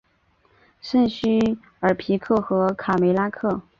[0.81, 3.61] 圣叙尔皮克和卡梅拉克。